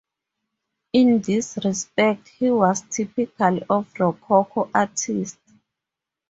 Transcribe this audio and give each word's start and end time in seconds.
In 0.93 1.19
this 1.21 1.59
respect 1.63 2.27
he 2.29 2.49
was 2.49 2.81
typical 2.89 3.59
of 3.69 3.87
Rococo 3.99 4.67
artists. 4.73 5.37